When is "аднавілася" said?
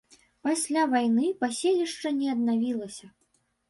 2.37-3.17